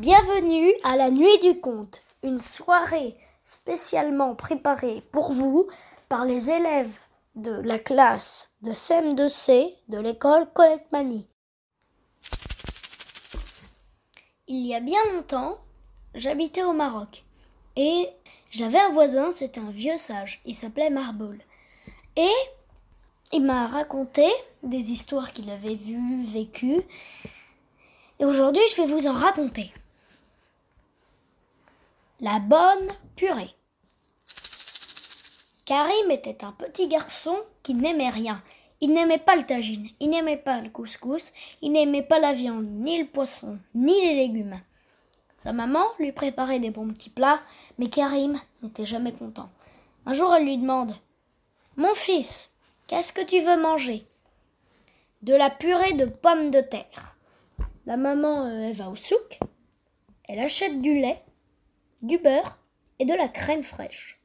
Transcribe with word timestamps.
Bienvenue 0.00 0.72
à 0.82 0.96
la 0.96 1.08
Nuit 1.08 1.38
du 1.38 1.60
Conte, 1.60 2.02
une 2.24 2.40
soirée 2.40 3.16
spécialement 3.44 4.34
préparée 4.34 5.04
pour 5.12 5.30
vous 5.30 5.68
par 6.08 6.24
les 6.24 6.50
élèves 6.50 6.90
de 7.36 7.52
la 7.52 7.78
classe 7.78 8.50
de 8.62 8.72
CM2C 8.72 9.72
de 9.88 9.98
l'école 9.98 10.48
Colette 10.52 10.90
Mani. 10.90 11.28
Il 14.48 14.66
y 14.66 14.74
a 14.74 14.80
bien 14.80 14.98
longtemps, 15.12 15.58
j'habitais 16.16 16.64
au 16.64 16.72
Maroc 16.72 17.22
et 17.76 18.08
j'avais 18.50 18.80
un 18.80 18.90
voisin, 18.90 19.30
c'était 19.30 19.60
un 19.60 19.70
vieux 19.70 19.96
sage, 19.96 20.42
il 20.44 20.56
s'appelait 20.56 20.90
Marbol. 20.90 21.38
Et 22.16 22.34
il 23.30 23.44
m'a 23.44 23.68
raconté 23.68 24.26
des 24.64 24.90
histoires 24.90 25.32
qu'il 25.32 25.50
avait 25.50 25.76
vues, 25.76 26.24
vécues. 26.24 26.82
Et 28.18 28.24
aujourd'hui, 28.24 28.62
je 28.72 28.82
vais 28.82 28.88
vous 28.88 29.06
en 29.06 29.12
raconter. 29.12 29.72
La 32.20 32.38
bonne 32.38 32.92
purée. 33.16 33.50
Karim 35.64 36.12
était 36.12 36.44
un 36.44 36.52
petit 36.52 36.86
garçon 36.86 37.36
qui 37.64 37.74
n'aimait 37.74 38.08
rien. 38.08 38.40
Il 38.80 38.92
n'aimait 38.92 39.18
pas 39.18 39.34
le 39.34 39.44
tagine, 39.44 39.88
il 39.98 40.10
n'aimait 40.10 40.36
pas 40.36 40.60
le 40.60 40.70
couscous, 40.70 41.32
il 41.60 41.72
n'aimait 41.72 42.04
pas 42.04 42.20
la 42.20 42.32
viande, 42.32 42.68
ni 42.70 42.98
le 42.98 43.06
poisson, 43.06 43.58
ni 43.74 44.00
les 44.00 44.14
légumes. 44.14 44.60
Sa 45.36 45.52
maman 45.52 45.84
lui 45.98 46.12
préparait 46.12 46.60
des 46.60 46.70
bons 46.70 46.86
petits 46.86 47.10
plats, 47.10 47.40
mais 47.78 47.88
Karim 47.88 48.38
n'était 48.62 48.86
jamais 48.86 49.12
content. 49.12 49.50
Un 50.06 50.12
jour, 50.12 50.32
elle 50.34 50.44
lui 50.44 50.56
demande 50.56 50.94
Mon 51.76 51.94
fils, 51.94 52.54
qu'est-ce 52.86 53.12
que 53.12 53.24
tu 53.24 53.40
veux 53.40 53.60
manger 53.60 54.04
De 55.22 55.34
la 55.34 55.50
purée 55.50 55.94
de 55.94 56.04
pommes 56.04 56.50
de 56.50 56.60
terre. 56.60 57.16
La 57.86 57.96
maman, 57.96 58.44
euh, 58.44 58.68
elle 58.68 58.76
va 58.76 58.88
au 58.88 58.96
souk, 58.96 59.40
elle 60.28 60.38
achète 60.38 60.80
du 60.80 60.94
lait, 60.94 61.22
du 62.06 62.18
beurre 62.18 62.58
et 62.98 63.04
de 63.04 63.14
la 63.14 63.28
crème 63.28 63.62
fraîche. 63.62 64.20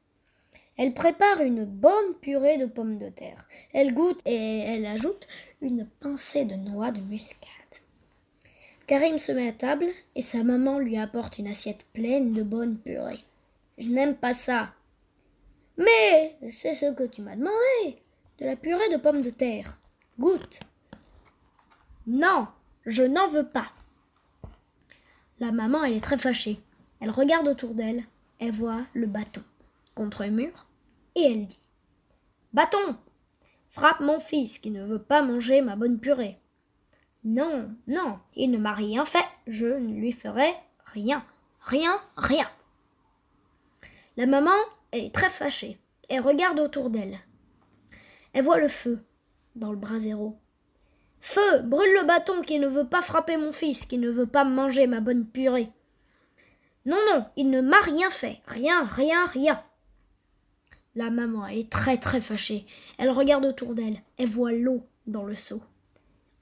Elle 0.76 0.94
prépare 0.94 1.40
une 1.40 1.64
bonne 1.64 2.14
purée 2.20 2.56
de 2.56 2.66
pommes 2.66 2.98
de 2.98 3.10
terre. 3.10 3.46
Elle 3.72 3.92
goûte 3.92 4.20
et 4.24 4.60
elle 4.60 4.86
ajoute 4.86 5.26
une 5.60 5.86
pincée 5.86 6.44
de 6.44 6.54
noix 6.54 6.90
de 6.90 7.00
muscade. 7.00 7.48
Karim 8.86 9.18
se 9.18 9.32
met 9.32 9.48
à 9.48 9.52
table 9.52 9.86
et 10.14 10.22
sa 10.22 10.42
maman 10.42 10.78
lui 10.78 10.96
apporte 10.96 11.38
une 11.38 11.48
assiette 11.48 11.86
pleine 11.92 12.32
de 12.32 12.42
bonne 12.42 12.78
purée. 12.78 13.20
Je 13.78 13.88
n'aime 13.88 14.16
pas 14.16 14.32
ça. 14.32 14.72
Mais 15.76 16.36
c'est 16.50 16.74
ce 16.74 16.92
que 16.92 17.04
tu 17.04 17.22
m'as 17.22 17.36
demandé. 17.36 18.02
De 18.38 18.46
la 18.46 18.56
purée 18.56 18.88
de 18.88 18.96
pommes 18.96 19.22
de 19.22 19.30
terre. 19.30 19.78
Goûte. 20.18 20.60
Non, 22.06 22.48
je 22.84 23.02
n'en 23.02 23.28
veux 23.28 23.46
pas. 23.46 23.70
La 25.38 25.52
maman, 25.52 25.84
elle 25.84 25.96
est 25.96 26.04
très 26.04 26.18
fâchée. 26.18 26.60
Elle 27.00 27.10
regarde 27.10 27.48
autour 27.48 27.74
d'elle, 27.74 28.04
elle 28.38 28.52
voit 28.52 28.84
le 28.94 29.06
bâton 29.06 29.42
contre 29.94 30.24
le 30.24 30.30
mur, 30.30 30.66
et 31.14 31.22
elle 31.22 31.46
dit 31.46 31.68
Bâton 32.52 32.96
Frappe 33.70 34.00
mon 34.00 34.18
fils 34.18 34.58
qui 34.58 34.70
ne 34.70 34.84
veut 34.84 35.02
pas 35.02 35.22
manger 35.22 35.62
ma 35.62 35.76
bonne 35.76 36.00
purée. 36.00 36.38
Non, 37.22 37.70
non, 37.86 38.18
il 38.34 38.50
ne 38.50 38.58
m'a 38.58 38.72
rien 38.72 39.04
fait, 39.04 39.24
je 39.46 39.66
ne 39.66 39.94
lui 39.94 40.12
ferai 40.12 40.52
rien, 40.86 41.24
rien, 41.60 42.00
rien. 42.16 42.48
La 44.16 44.26
maman 44.26 44.56
est 44.92 45.14
très 45.14 45.30
fâchée, 45.30 45.78
elle 46.08 46.22
regarde 46.22 46.58
autour 46.58 46.90
d'elle. 46.90 47.18
Elle 48.32 48.44
voit 48.44 48.58
le 48.58 48.68
feu 48.68 49.04
dans 49.54 49.70
le 49.70 49.76
brasero. 49.76 50.38
Feu, 51.20 51.60
brûle 51.62 51.94
le 52.00 52.06
bâton 52.06 52.40
qui 52.42 52.58
ne 52.58 52.68
veut 52.68 52.88
pas 52.88 53.02
frapper 53.02 53.36
mon 53.36 53.52
fils, 53.52 53.84
qui 53.84 53.98
ne 53.98 54.10
veut 54.10 54.26
pas 54.26 54.44
manger 54.44 54.86
ma 54.86 55.00
bonne 55.00 55.26
purée. 55.26 55.70
Non, 56.86 56.98
non, 57.12 57.26
il 57.36 57.50
ne 57.50 57.60
m'a 57.60 57.80
rien 57.80 58.10
fait. 58.10 58.40
Rien, 58.46 58.84
rien, 58.84 59.24
rien. 59.26 59.62
La 60.94 61.10
maman, 61.10 61.46
elle 61.46 61.58
est 61.58 61.70
très 61.70 61.96
très 61.96 62.20
fâchée. 62.20 62.66
Elle 62.98 63.10
regarde 63.10 63.44
autour 63.44 63.74
d'elle. 63.74 64.02
Elle 64.18 64.28
voit 64.28 64.52
l'eau 64.52 64.86
dans 65.06 65.24
le 65.24 65.34
seau. 65.34 65.62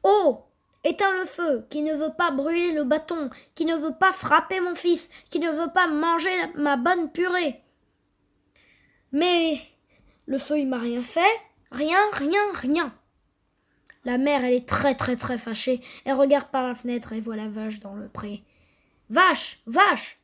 Oh 0.03 0.45
Éteins 0.85 1.13
le 1.19 1.25
feu, 1.25 1.67
qui 1.71 1.83
ne 1.83 1.95
veut 1.95 2.15
pas 2.17 2.31
brûler 2.31 2.73
le 2.73 2.85
bâton, 2.85 3.31
qui 3.55 3.65
ne 3.65 3.77
veut 3.77 3.95
pas 3.99 4.13
frapper 4.13 4.61
mon 4.61 4.77
fils, 4.77 5.11
qui 5.29 5.41
ne 5.41 5.51
veut 5.51 5.73
pas 5.73 5.89
manger 5.89 6.31
ma 6.55 6.77
bonne 6.77 7.11
purée. 7.11 7.63
Mais 9.11 9.61
le 10.27 10.39
feu, 10.39 10.61
il 10.61 10.69
m'a 10.69 10.79
rien 10.79 11.03
fait. 11.03 11.21
Rien, 11.73 11.99
rien, 12.13 12.41
rien. 12.55 12.95
La 14.05 14.19
mère, 14.19 14.45
elle 14.45 14.55
est 14.55 14.69
très 14.69 14.95
très 14.95 15.17
très 15.17 15.37
fâchée. 15.37 15.83
Elle 16.05 16.15
regarde 16.15 16.49
par 16.51 16.67
la 16.67 16.75
fenêtre 16.75 17.13
et 17.13 17.21
voit 17.21 17.37
la 17.37 17.49
vache 17.49 17.81
dans 17.81 17.95
le 17.95 18.09
pré. 18.09 18.45
Vache, 19.11 19.61
vache, 19.67 20.21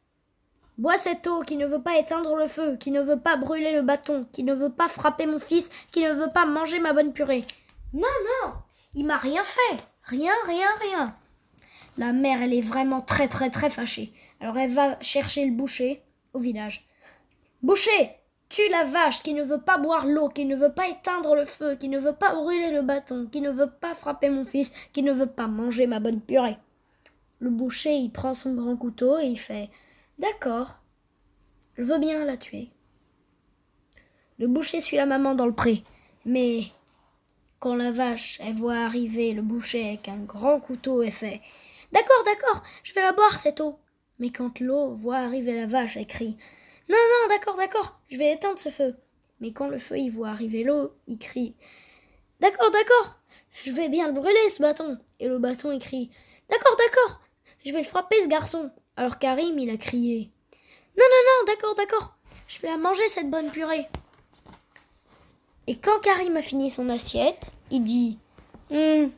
Bois 0.77 0.97
cette 0.97 1.27
eau 1.29 1.41
qui 1.43 1.57
ne 1.57 1.67
veut 1.67 1.83
pas 1.83 1.99
éteindre 1.99 2.35
le 2.35 2.49
feu, 2.49 2.77
qui 2.77 2.91
ne 2.91 3.01
veut 3.01 3.21
pas 3.21 3.37
brûler 3.37 3.73
le 3.73 3.83
bâton, 3.83 4.27
qui 4.33 4.43
ne 4.43 4.55
veut 4.55 4.73
pas 4.73 4.89
frapper 4.89 5.27
mon 5.27 5.39
fils, 5.39 5.71
qui 5.93 6.03
ne 6.03 6.13
veut 6.13 6.33
pas 6.33 6.47
manger 6.47 6.81
ma 6.81 6.93
bonne 6.93 7.13
purée. 7.13 7.45
Non, 7.93 8.09
non, 8.43 8.55
il 8.95 9.07
m'a 9.07 9.17
rien 9.17 9.45
fait. 9.45 9.77
Rien, 10.03 10.33
rien, 10.47 10.67
rien. 10.81 11.17
La 11.97 12.13
mère, 12.13 12.43
elle 12.43 12.53
est 12.53 12.61
vraiment 12.61 13.01
très, 13.01 13.29
très, 13.29 13.51
très 13.51 13.71
fâchée. 13.71 14.13
Alors 14.41 14.59
elle 14.59 14.73
va 14.73 14.99
chercher 15.01 15.47
le 15.47 15.53
boucher 15.53 16.03
au 16.33 16.41
village. 16.41 16.87
Boucher, 17.63 18.11
tue 18.49 18.69
la 18.69 18.83
vache 18.83 19.23
qui 19.23 19.33
ne 19.33 19.45
veut 19.45 19.61
pas 19.61 19.79
boire 19.79 20.07
l'eau, 20.07 20.29
qui 20.29 20.45
ne 20.45 20.57
veut 20.57 20.75
pas 20.75 20.89
éteindre 20.89 21.37
le 21.37 21.45
feu, 21.45 21.77
qui 21.77 21.89
ne 21.89 22.01
veut 22.01 22.13
pas 22.13 22.35
brûler 22.35 22.73
le 22.73 22.83
bâton, 22.83 23.29
qui 23.31 23.41
ne 23.41 23.51
veut 23.51 23.71
pas 23.71 23.95
frapper 23.95 24.29
mon 24.29 24.45
fils, 24.45 24.73
qui 24.93 25.05
ne 25.05 25.13
veut 25.13 25.31
pas 25.31 25.47
manger 25.47 25.87
ma 25.87 26.01
bonne 26.01 26.21
purée. 26.21 26.59
Le 27.39 27.51
boucher, 27.51 27.95
il 27.95 28.11
prend 28.11 28.35
son 28.35 28.55
grand 28.55 28.77
couteau 28.77 29.19
et 29.19 29.27
il 29.27 29.39
fait 29.39 29.71
D'accord. 30.19 30.81
Je 31.77 31.83
veux 31.83 31.99
bien 31.99 32.25
la 32.25 32.37
tuer. 32.37 32.71
Le 34.39 34.47
boucher 34.47 34.81
suit 34.81 34.97
la 34.97 35.07
maman 35.07 35.35
dans 35.35 35.47
le 35.47 35.55
pré. 35.55 35.83
Mais 36.25 36.65
quand 37.59 37.75
la 37.75 37.91
vache, 37.91 38.39
elle 38.41 38.55
voit 38.55 38.77
arriver 38.77 39.33
le 39.33 39.43
boucher 39.43 39.89
avec 39.89 40.09
un 40.09 40.19
grand 40.19 40.61
couteau, 40.61 41.03
elle 41.03 41.11
fait 41.11 41.41
D'accord, 41.93 42.25
d'accord, 42.25 42.63
je 42.83 42.93
vais 42.93 43.03
la 43.03 43.13
boire 43.13 43.39
cette 43.39 43.61
eau. 43.61 43.79
Mais 44.19 44.31
quand 44.31 44.61
l'eau 44.61 44.95
voit 44.95 45.17
arriver 45.17 45.55
la 45.55 45.67
vache, 45.67 45.97
elle 45.97 46.07
crie 46.07 46.37
Non, 46.89 46.97
non, 46.97 47.29
d'accord, 47.29 47.57
d'accord, 47.57 48.01
je 48.09 48.17
vais 48.17 48.33
éteindre 48.33 48.59
ce 48.59 48.69
feu. 48.69 48.97
Mais 49.41 49.53
quand 49.53 49.69
le 49.69 49.79
feu 49.79 49.99
y 49.99 50.11
voit 50.11 50.29
arriver 50.29 50.63
l'eau, 50.63 50.93
il 51.07 51.19
crie 51.19 51.57
D'accord, 52.41 52.71
d'accord, 52.71 53.21
je 53.65 53.71
vais 53.73 53.89
bien 53.89 54.09
le 54.09 54.13
brûler 54.13 54.51
ce 54.51 54.63
bâton. 54.63 54.99
Et 55.19 55.29
le 55.29 55.39
bâton 55.39 55.73
il 55.73 55.81
crie 55.81 56.11
D'accord, 56.49 56.77
d'accord, 56.77 57.21
je 57.65 57.73
vais 57.73 57.79
le 57.79 57.85
frapper 57.85 58.23
ce 58.23 58.29
garçon. 58.29 58.71
Alors 58.97 59.19
Karim, 59.19 59.59
il 59.59 59.71
a 59.71 59.77
crié 59.77 60.31
Non, 60.97 61.05
non, 61.05 61.23
non, 61.27 61.53
d'accord, 61.53 61.75
d'accord, 61.75 62.17
je 62.47 62.61
vais 62.61 62.69
la 62.69 62.77
manger 62.77 63.09
cette 63.09 63.31
bonne 63.31 63.51
purée. 63.51 63.89
Et 65.67 65.77
quand 65.77 65.99
Karim 66.01 66.37
a 66.37 66.43
fini 66.43 66.71
son 66.71 66.89
assiette, 66.91 67.53
il 67.71 67.83
dit 67.83 68.19
Hum, 68.71 69.11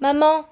maman, 0.00 0.46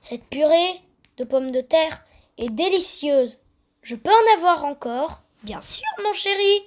cette 0.00 0.24
purée 0.24 0.80
de 1.18 1.24
pommes 1.24 1.50
de 1.50 1.60
terre 1.60 2.02
est 2.38 2.48
délicieuse. 2.48 3.40
Je 3.82 3.94
peux 3.94 4.10
en 4.10 4.34
avoir 4.38 4.64
encore? 4.64 5.22
Bien 5.42 5.60
sûr, 5.60 5.84
mon 6.02 6.12
chéri. 6.14 6.62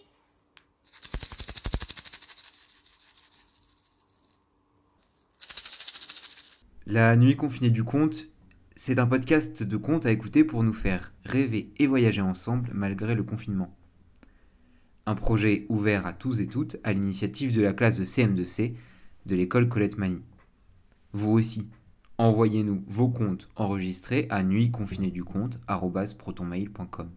La 6.86 7.16
nuit 7.16 7.36
confinée 7.36 7.72
du 7.72 7.84
conte 7.84 8.28
c'est 8.78 9.00
un 9.00 9.08
podcast 9.08 9.64
de 9.64 9.76
contes 9.76 10.06
à 10.06 10.12
écouter 10.12 10.44
pour 10.44 10.64
nous 10.64 10.72
faire 10.72 11.12
rêver 11.26 11.72
et 11.78 11.88
voyager 11.88 12.22
ensemble 12.22 12.70
malgré 12.76 13.16
le 13.16 13.24
confinement. 13.24 13.76
Un 15.08 15.16
projet 15.16 15.66
ouvert 15.68 16.06
à 16.06 16.14
tous 16.14 16.42
et 16.42 16.48
toutes 16.48 16.78
à 16.84 16.94
l'initiative 16.94 17.56
de 17.56 17.62
la 17.62 17.74
classe 17.74 17.98
de 17.98 18.06
CM2C 18.06 18.76
de 19.26 19.36
l'école 19.36 19.68
Colette 19.68 19.98
Mani. 19.98 20.22
Vous 21.12 21.32
aussi, 21.32 21.68
envoyez-nous 22.20 22.84
vos 22.88 23.10
comptes 23.10 23.50
enregistrés 23.56 24.28
à 24.30 24.44
nuitconfinéduconte.protonmail.com. 24.44 27.10